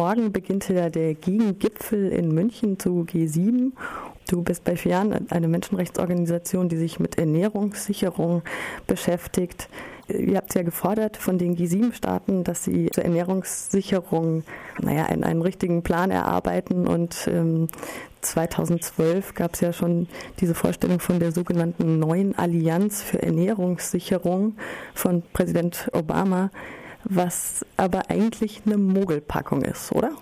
[0.00, 3.72] Morgen beginnt ja der Gegengipfel in München zu G7.
[4.30, 8.40] Du bist bei FIAN, eine Menschenrechtsorganisation, die sich mit Ernährungssicherung
[8.86, 9.68] beschäftigt.
[10.08, 14.42] Ihr habt ja gefordert von den G7-Staaten, dass sie zur Ernährungssicherung
[14.80, 16.86] naja, einen, einen richtigen Plan erarbeiten.
[16.88, 17.68] Und ähm,
[18.22, 20.08] 2012 gab es ja schon
[20.40, 24.56] diese Vorstellung von der sogenannten neuen Allianz für Ernährungssicherung
[24.94, 26.50] von Präsident Obama,
[27.04, 30.12] was aber eigentlich eine Mogelpackung ist, oder?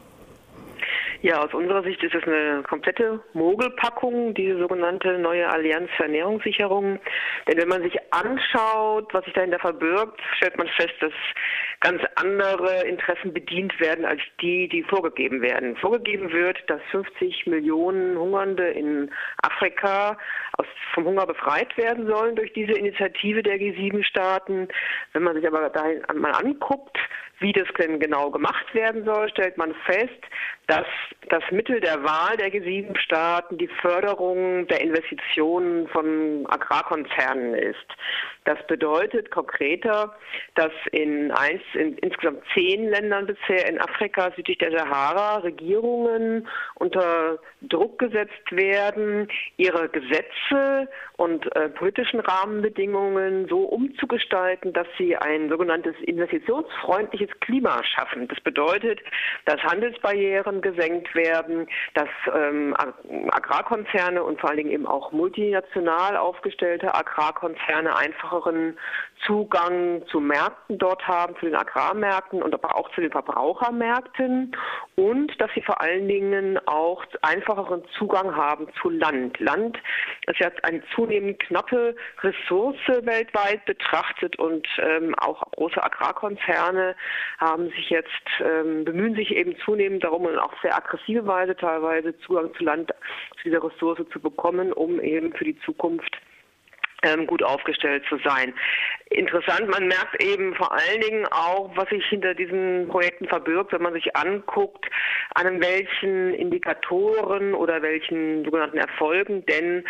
[1.21, 7.00] Ja, aus unserer Sicht ist es eine komplette Mogelpackung, diese sogenannte neue Allianz für Ernährungssicherung.
[7.49, 11.12] Denn wenn man sich anschaut, was sich dahinter verbirgt, stellt man fest, dass
[11.81, 15.76] ganz andere Interessen bedient werden als die, die vorgegeben werden.
[15.76, 19.11] Vorgegeben wird, dass 50 Millionen Hungernde in
[19.43, 20.17] Afrika
[20.57, 24.68] aus, vom Hunger befreit werden sollen durch diese Initiative der G7-Staaten.
[25.12, 26.96] Wenn man sich aber dahin mal anguckt,
[27.40, 30.21] wie das denn genau gemacht werden soll, stellt man fest,
[30.68, 30.86] dass
[31.31, 37.87] das Mittel der Wahl der G7-Staaten die Förderung der Investitionen von Agrarkonzernen ist.
[38.45, 40.15] Das bedeutet konkreter,
[40.55, 47.39] dass in, eins, in insgesamt zehn Ländern bisher in Afrika südlich der Sahara Regierungen unter
[47.62, 55.95] Druck gesetzt werden, ihre Gesetze und äh, politischen Rahmenbedingungen so umzugestalten, dass sie ein sogenanntes
[56.07, 58.29] investitionsfreundliches Klima schaffen.
[58.29, 59.01] Das bedeutet,
[59.45, 62.75] dass Handelsbarrieren gesenkt werden, dass ähm,
[63.31, 68.79] Agrarkonzerne und vor allen Dingen eben auch multinational aufgestellte Agrarkonzerne einfacheren
[69.27, 74.56] Zugang zu Märkten dort haben, zu den Agrarmärkten und aber auch zu den Verbrauchermärkten
[74.97, 79.39] und dass sie vor allen Dingen auch einfacheren Zugang haben zu Land.
[79.41, 79.79] Land
[80.27, 86.95] ist jetzt eine zunehmend knappe Ressource weltweit betrachtet und ähm, auch große Agrarkonzerne
[87.39, 88.09] haben sich jetzt
[88.41, 92.93] ähm, bemühen sich eben zunehmend darum und auf sehr aggressive Weise teilweise Zugang zu Land,
[93.37, 96.19] zu dieser Ressource zu bekommen, um eben für die Zukunft
[97.03, 98.55] ähm, gut aufgestellt zu sein.
[99.11, 103.80] Interessant, man merkt eben vor allen Dingen auch, was sich hinter diesen Projekten verbirgt, wenn
[103.80, 104.85] man sich anguckt,
[105.35, 109.85] an welchen Indikatoren oder welchen sogenannten Erfolgen denn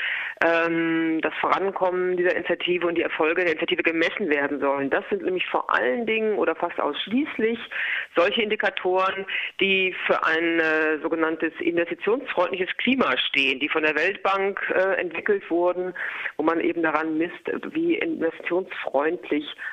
[0.45, 4.89] ähm, das Vorankommen dieser Initiative und die Erfolge der Initiative gemessen werden sollen.
[4.89, 7.59] Das sind nämlich vor allen Dingen oder fast ausschließlich
[8.15, 9.27] solche Indikatoren,
[9.61, 15.93] die für ein äh, sogenanntes investitionsfreundliches Klima stehen, die von der Weltbank äh, entwickelt wurden,
[16.37, 19.08] wo man eben daran misst, wie investitionsfreundlich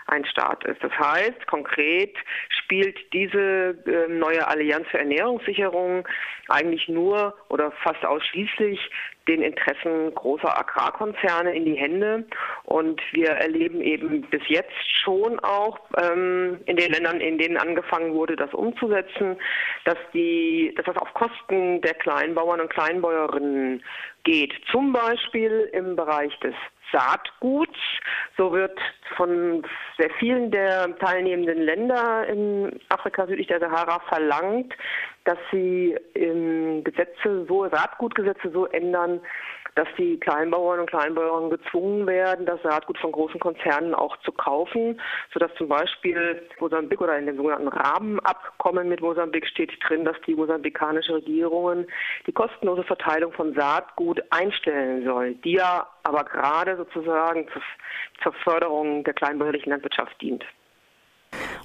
[0.08, 0.82] ein Staat ist.
[0.84, 2.16] Das heißt, konkret
[2.50, 6.08] spielt diese äh, neue Allianz für Ernährungssicherung
[6.48, 8.80] eigentlich nur oder fast ausschließlich
[9.28, 12.26] den Interessen großer Agrarkonzerne in die Hände.
[12.64, 18.14] Und wir erleben eben bis jetzt schon auch ähm, in den Ländern, in denen angefangen
[18.14, 19.38] wurde, das umzusetzen,
[19.86, 23.84] dass die, dass das auf Kosten der Kleinbauern und Kleinbäuerinnen
[24.24, 24.54] geht.
[24.72, 26.56] Zum Beispiel im Bereich des
[26.92, 27.78] Saatguts.
[28.38, 28.78] So wird
[29.16, 29.64] von
[29.98, 34.74] sehr vielen der teilnehmenden Länder in Afrika südlich der Sahara verlangt,
[35.26, 39.20] dass sie Gesetze so, Saatgutgesetze so ändern,
[39.76, 45.02] dass die Kleinbauern und Kleinbauern gezwungen werden, das Saatgut von großen Konzernen auch zu kaufen,
[45.34, 50.36] sodass zum Beispiel Mosambik oder in dem sogenannten Rahmenabkommen mit Mosambik steht drin, dass die
[50.36, 51.86] mosambikanische Regierung
[52.26, 57.46] die kostenlose Verteilung von Saatgut einstellen soll, die ja aber gerade sozusagen
[58.24, 60.46] zur Förderung der kleinbäuerlichen Landwirtschaft dient.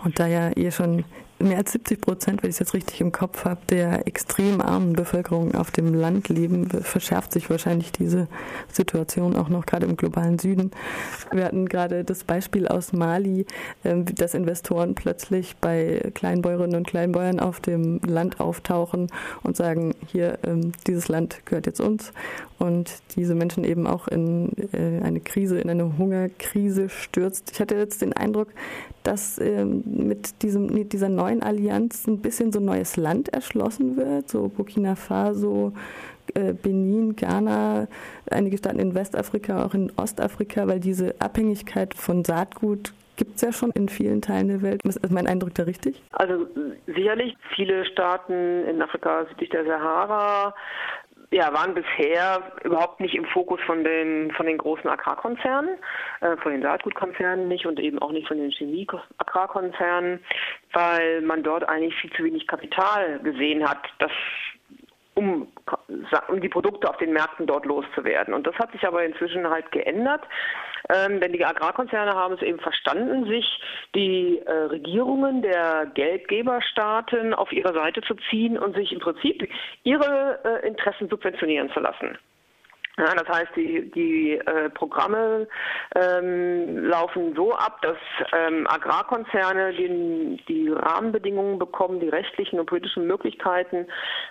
[0.05, 1.05] Und da ja ihr schon
[1.41, 4.93] mehr als 70 Prozent, wenn ich es jetzt richtig im Kopf habe, der extrem armen
[4.93, 8.29] Bevölkerung auf dem Land leben, verschärft sich wahrscheinlich diese
[8.73, 10.71] Situation auch noch gerade im globalen Süden.
[11.33, 13.47] Wir hatten gerade das Beispiel aus Mali,
[13.85, 19.09] ähm, dass Investoren plötzlich bei Kleinbäuerinnen und Kleinbäuern auf dem Land auftauchen
[19.43, 22.13] und sagen, hier, ähm, dieses Land gehört jetzt uns.
[22.59, 27.53] Und diese Menschen eben auch in äh, eine Krise, in eine Hungerkrise stürzt.
[27.53, 28.49] Ich hatte jetzt den Eindruck,
[29.03, 33.29] dass ähm, mit diesem, mit dieser neuen neuen Allianz ein bisschen so ein neues Land
[33.29, 35.73] erschlossen wird, so Burkina Faso,
[36.35, 37.87] äh, Benin, Ghana,
[38.31, 43.53] einige Staaten in Westafrika, auch in Ostafrika, weil diese Abhängigkeit von Saatgut gibt es ja
[43.53, 44.83] schon in vielen Teilen der Welt.
[44.83, 46.03] Ist mein Eindruck da richtig?
[46.13, 46.47] Also
[46.87, 50.55] sicherlich viele Staaten in Afrika südlich der Sahara
[51.33, 55.79] ja, waren bisher überhaupt nicht im Fokus von den, von den großen Agrarkonzernen,
[56.21, 60.21] äh, von den Saatgutkonzernen nicht und eben auch nicht von den Chemie-Agrarkonzernen,
[60.73, 64.11] weil man dort eigentlich viel zu wenig Kapital gesehen hat, das
[65.15, 65.49] um
[66.29, 68.35] um die Produkte auf den Märkten dort loszuwerden.
[68.35, 70.23] Und das hat sich aber inzwischen halt geändert,
[70.89, 73.47] ähm, denn die Agrarkonzerne haben es eben verstanden, sich
[73.95, 79.49] die äh, Regierungen der Geldgeberstaaten auf ihre Seite zu ziehen und sich im Prinzip
[79.85, 82.19] ihre äh, Interessen subventionieren zu lassen.
[83.01, 85.49] Ja, das heißt, die, die äh, Programme
[85.95, 87.97] ähm, laufen so ab, dass
[88.35, 93.87] ähm, Agrarkonzerne die, die Rahmenbedingungen bekommen, die rechtlichen und politischen Möglichkeiten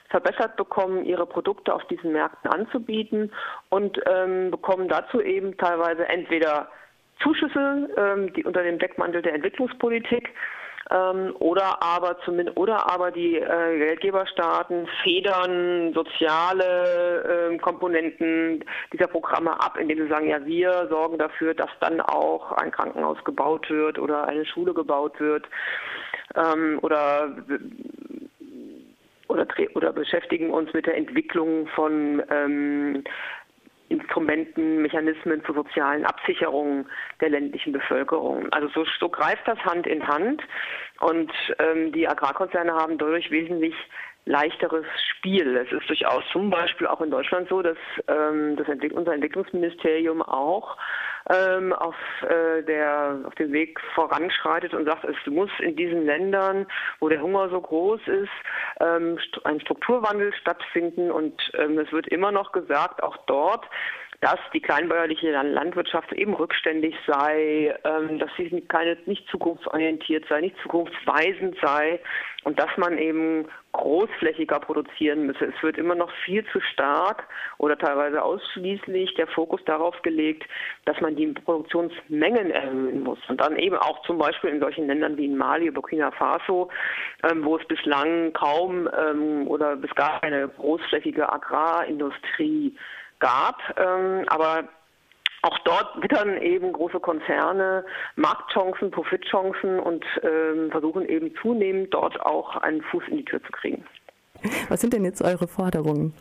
[0.10, 3.32] verbessert bekommen, ihre Produkte auf diesen Märkten anzubieten
[3.70, 6.70] und ähm, bekommen dazu eben teilweise entweder
[7.24, 10.30] Zuschüsse, ähm, die unter dem Deckmantel der Entwicklungspolitik
[10.92, 19.60] ähm, oder aber zumindest oder aber die äh, Geldgeberstaaten federn soziale äh, Komponenten dieser Programme
[19.60, 24.00] ab, indem sie sagen, ja, wir sorgen dafür, dass dann auch ein Krankenhaus gebaut wird
[24.00, 25.48] oder eine Schule gebaut wird
[26.36, 27.36] ähm, oder
[29.28, 29.46] oder,
[29.76, 33.04] oder beschäftigen uns mit der Entwicklung von ähm,
[33.90, 36.88] Instrumenten, Mechanismen zur sozialen Absicherung
[37.22, 38.48] der ländlichen Bevölkerung.
[38.52, 40.42] Also so, so greift das Hand in Hand
[41.02, 43.76] und ähm, die Agrarkonzerne haben dadurch wesentlich
[44.30, 45.58] leichteres Spiel.
[45.58, 47.78] Es ist durchaus zum Beispiel auch in Deutschland so, dass
[48.08, 50.78] ähm, das Entwick unser Entwicklungsministerium auch
[51.30, 56.68] ähm, auf, äh, der, auf dem Weg voranschreitet und sagt, es muss in diesen Ländern,
[57.00, 58.30] wo der Hunger so groß ist,
[58.80, 61.10] ähm, ein Strukturwandel stattfinden.
[61.10, 63.66] Und ähm, es wird immer noch gesagt, auch dort,
[64.22, 70.58] dass die kleinbäuerliche Landwirtschaft eben rückständig sei, ähm, dass sie keine, nicht zukunftsorientiert sei, nicht
[70.62, 72.02] zukunftsweisend sei
[72.44, 75.46] und dass man eben großflächiger produzieren müsse.
[75.46, 77.28] Es wird immer noch viel zu stark
[77.60, 80.44] oder teilweise ausschließlich der Fokus darauf gelegt,
[80.86, 83.20] dass man die Produktionsmengen erhöhen muss.
[83.30, 86.70] Und dann eben auch zum Beispiel in solchen Ländern wie in Mali, Burkina Faso,
[87.30, 92.76] ähm, wo es bislang kaum ähm, oder bis gar keine großflächige Agrarindustrie
[93.20, 93.58] gab.
[93.78, 94.68] Ähm, aber
[95.42, 97.86] auch dort wittern eben große Konzerne
[98.16, 103.52] Marktchancen, Profitchancen und ähm, versuchen eben zunehmend dort auch einen Fuß in die Tür zu
[103.52, 103.86] kriegen.
[104.68, 106.14] Was sind denn jetzt eure Forderungen?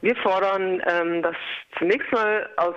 [0.00, 1.36] Wir fordern, ähm, dass
[1.78, 2.74] zunächst mal aus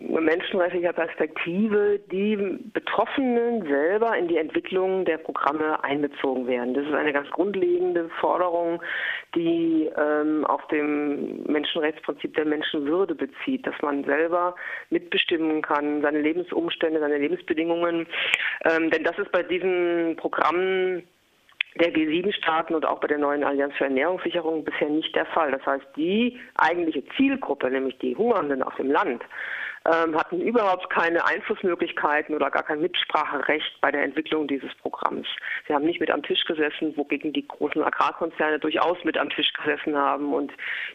[0.00, 2.36] menschenrechtlicher Perspektive die
[2.72, 6.74] Betroffenen selber in die Entwicklung der Programme einbezogen werden.
[6.74, 8.82] Das ist eine ganz grundlegende Forderung,
[9.34, 14.54] die ähm, auf dem Menschenrechtsprinzip der Menschenwürde bezieht, dass man selber
[14.88, 18.06] mitbestimmen kann, seine Lebensumstände, seine Lebensbedingungen.
[18.64, 21.02] Ähm, denn das ist bei diesen Programmen
[21.78, 25.52] der G7-Staaten und auch bei der neuen Allianz für Ernährungssicherung bisher nicht der Fall.
[25.52, 29.22] Das heißt, die eigentliche Zielgruppe, nämlich die Hungernden auf dem Land,
[29.84, 35.26] hatten überhaupt keine Einflussmöglichkeiten oder gar kein Mitspracherecht bei der Entwicklung dieses Programms.
[35.66, 39.52] Sie haben nicht mit am Tisch gesessen, wogegen die großen Agrarkonzerne durchaus mit am Tisch
[39.54, 40.52] gesessen haben und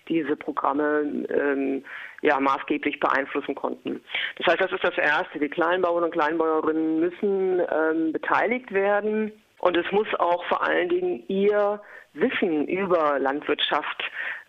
[0.07, 1.83] diese Programme ähm,
[2.21, 4.01] ja, maßgeblich beeinflussen konnten.
[4.37, 5.39] Das heißt, das ist das Erste.
[5.39, 9.31] Die Kleinbauern und Kleinbäuerinnen müssen ähm, beteiligt werden.
[9.59, 11.81] Und es muss auch vor allen Dingen ihr
[12.13, 14.03] Wissen über Landwirtschaft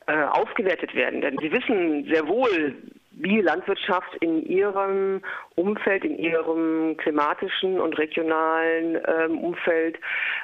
[0.07, 1.21] äh, aufgewertet werden.
[1.21, 2.77] Denn sie wissen sehr wohl,
[3.17, 5.23] wie Landwirtschaft in ihrem
[5.55, 9.99] Umfeld, in ihrem klimatischen und regionalen ähm, Umfeld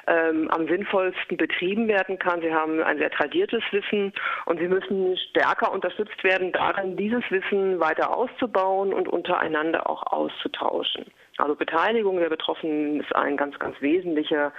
[0.07, 2.41] ähm, am sinnvollsten betrieben werden kann.
[2.41, 4.11] Sie haben ein sehr tradiertes Wissen
[4.45, 11.05] und sie müssen stärker unterstützt werden, darin dieses Wissen weiter auszubauen und untereinander auch auszutauschen.
[11.37, 14.51] Also Beteiligung der Betroffenen ist eine ganz, ganz wesentliche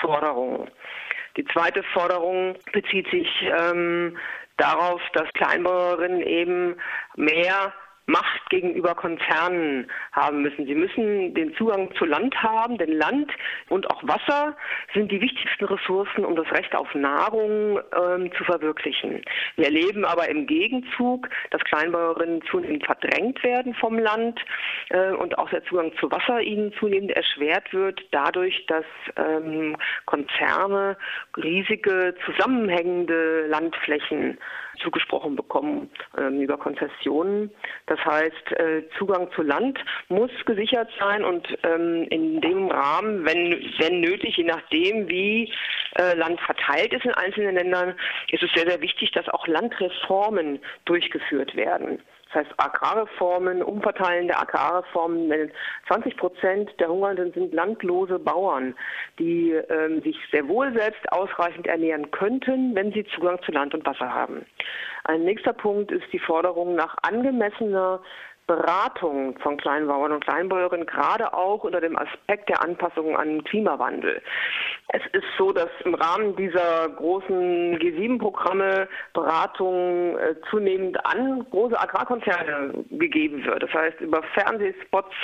[0.00, 0.68] Forderung.
[1.38, 4.18] Die zweite Forderung bezieht sich ähm,
[4.56, 6.74] darauf, dass Kleinbauerinnen eben
[7.14, 7.72] mehr
[8.08, 10.64] Macht gegenüber Konzernen haben müssen.
[10.64, 13.30] Sie müssen den Zugang zu Land haben, denn Land
[13.68, 14.56] und auch Wasser
[14.94, 19.20] sind die wichtigsten Ressourcen, um das Recht auf Nahrung ähm, zu verwirklichen.
[19.56, 24.40] Wir erleben aber im Gegenzug, dass Kleinbauerinnen zunehmend verdrängt werden vom Land
[24.88, 28.86] äh, und auch der Zugang zu Wasser ihnen zunehmend erschwert wird, dadurch, dass
[29.16, 30.96] ähm, Konzerne
[31.36, 34.38] riesige zusammenhängende Landflächen
[34.78, 37.50] zugesprochen bekommen ähm, über Konzessionen.
[37.86, 43.62] Das heißt, äh, Zugang zu Land muss gesichert sein und ähm, in dem Rahmen, wenn,
[43.78, 45.52] wenn nötig, je nachdem, wie
[45.96, 47.94] äh, Land verteilt ist in einzelnen Ländern,
[48.30, 52.00] ist es sehr, sehr wichtig, dass auch Landreformen durchgeführt werden.
[52.32, 55.50] Das heißt Agrarreformen, umverteilende Agrarreformen.
[55.86, 58.74] 20 Prozent der Hungernden sind landlose Bauern,
[59.18, 63.86] die ähm, sich sehr wohl selbst ausreichend ernähren könnten, wenn sie Zugang zu Land und
[63.86, 64.44] Wasser haben.
[65.04, 68.00] Ein nächster Punkt ist die Forderung nach angemessener
[68.48, 74.22] Beratung von Kleinbauern und Kleinbäuerinnen, gerade auch unter dem Aspekt der Anpassung an Klimawandel.
[74.88, 82.84] Es ist so, dass im Rahmen dieser großen G7-Programme Beratung äh, zunehmend an große Agrarkonzerne
[82.90, 83.62] gegeben wird.
[83.62, 85.14] Das heißt, über Fernsehspots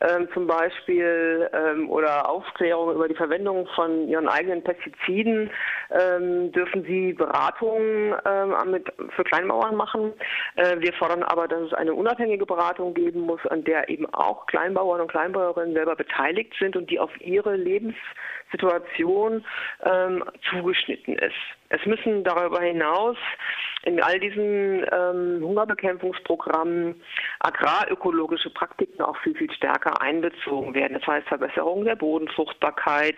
[0.00, 5.50] ähm, zum Beispiel ähm, oder Aufklärung über die Verwendung von ihren eigenen Pestiziden
[5.90, 8.84] ähm, dürfen sie Beratungen ähm,
[9.16, 10.12] für Kleinbauern machen.
[10.54, 14.46] Äh, wir fordern aber, dass es eine unabhängige Beratung geben muss, an der eben auch
[14.46, 19.44] Kleinbauern und Kleinbäuerinnen selber beteiligt sind und die auf ihre Lebenssituation
[19.84, 21.34] ähm, zugeschnitten ist.
[21.70, 23.16] Es müssen darüber hinaus
[23.82, 27.00] in all diesen ähm, Hungerbekämpfungsprogrammen
[27.40, 30.94] agrarökologische Praktiken auch viel, viel stärker einbezogen werden.
[30.98, 33.16] Das heißt Verbesserung der Bodenfruchtbarkeit,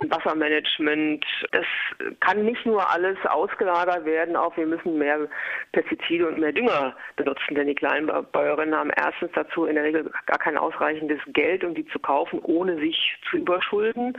[0.00, 1.24] Wassermanagement.
[1.52, 1.66] Das
[2.20, 5.28] kann nicht nur alles ausgelagert werden auf, wir müssen mehr
[5.72, 10.38] Pestizide und mehr Dünger benutzen, denn die Kleinbäuerinnen haben erstens dazu in der Regel gar
[10.38, 14.16] kein ausreichendes Geld, um die zu kaufen, ohne sich zu überschulden.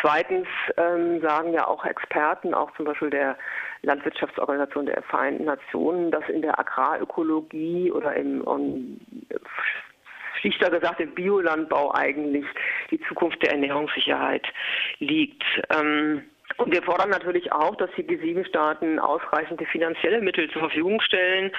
[0.00, 3.36] Zweitens ähm, sagen ja auch Experten, auch zum Beispiel der
[3.82, 9.00] Landwirtschaftsorganisation der Vereinten Nationen, dass in der Agrarökologie oder im um,
[10.40, 12.44] schlichter gesagt im Biolandbau eigentlich
[12.90, 14.46] die Zukunft der Ernährungssicherheit
[14.98, 15.42] liegt.
[15.76, 16.24] Ähm,
[16.56, 21.52] und wir fordern natürlich auch, dass die G7-Staaten ausreichende finanzielle Mittel zur Verfügung stellen,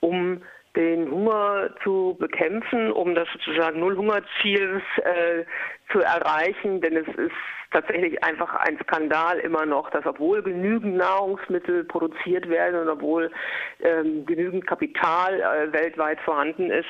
[0.00, 0.42] um
[0.76, 5.44] den Hunger zu bekämpfen, um das sozusagen Nullhungerziel äh,
[5.90, 7.32] zu erreichen, denn es ist
[7.72, 13.30] tatsächlich einfach ein Skandal immer noch, dass obwohl genügend Nahrungsmittel produziert werden und obwohl
[13.80, 16.86] ähm, genügend Kapital äh, weltweit vorhanden ist,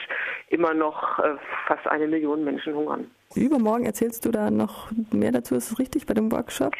[0.48, 3.10] immer noch äh, fast eine Million Menschen hungern.
[3.34, 6.72] Übermorgen erzählst du da noch mehr dazu, ist es richtig bei dem Workshop?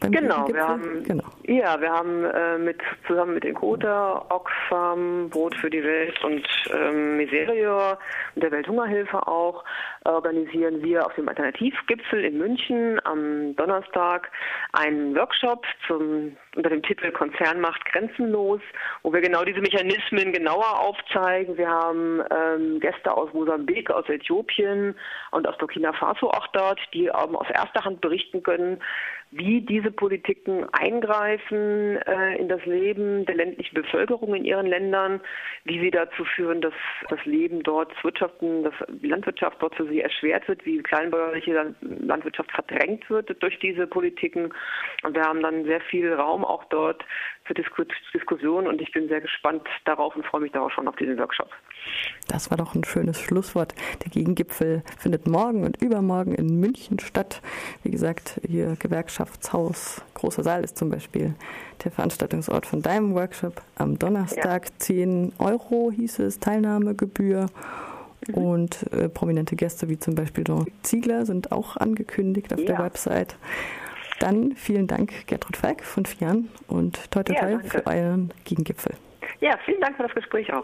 [0.00, 1.24] Genau, wir haben, genau.
[1.44, 7.16] Ja, wir haben äh, mit, zusammen mit Encota, Oxfam, Brot für die Welt und ähm,
[7.16, 7.98] Miserior
[8.34, 9.64] und der Welthungerhilfe auch
[10.04, 14.30] organisieren wir auf dem Alternativgipfel in München am Donnerstag
[14.72, 18.60] einen Workshop zum, unter dem Titel Konzernmacht grenzenlos,
[19.02, 21.56] wo wir genau diese Mechanismen genauer aufzeigen.
[21.56, 24.94] Wir haben ähm, Gäste aus Mosambik, aus Äthiopien
[25.30, 28.82] und aus Burkina Faso auch dort, die ähm, aus erster Hand berichten können,
[29.36, 35.20] wie diese Politiken eingreifen äh, in das Leben der ländlichen Bevölkerung in ihren Ländern,
[35.64, 36.74] wie sie dazu führen, dass
[37.08, 41.74] das Leben dort, das Wirtschaften, dass die Landwirtschaft dort für sie erschwert wird, wie kleinbäuerliche
[41.80, 44.52] Landwirtschaft verdrängt wird durch diese Politiken.
[45.02, 47.04] Und wir haben dann sehr viel Raum auch dort
[47.44, 47.84] für Disku
[48.14, 51.50] Diskussion und ich bin sehr gespannt darauf und freue mich darauf schon auf diesen Workshop.
[52.26, 53.74] Das war doch ein schönes Schlusswort.
[54.02, 57.42] Der Gegengipfel findet morgen und übermorgen in München statt.
[57.82, 61.34] Wie gesagt, hier Gewerkschaftshaus, großer Saal ist zum Beispiel
[61.84, 63.60] der Veranstaltungsort von deinem Workshop.
[63.76, 64.72] Am Donnerstag ja.
[64.78, 67.46] 10 Euro hieß es, Teilnahmegebühr.
[68.28, 68.34] Mhm.
[68.34, 72.66] Und äh, prominente Gäste wie zum Beispiel Jean Ziegler sind auch angekündigt auf ja.
[72.66, 73.36] der Website.
[74.20, 78.94] Dann vielen Dank, Gertrud Falk von FIAN und toi toi toi ja, für euren Gegengipfel.
[79.40, 80.62] Ja, vielen Dank für das Gespräch auch.